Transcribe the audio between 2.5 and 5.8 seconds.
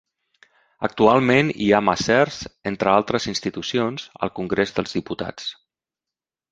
entre altres institucions, al Congrés dels Diputats.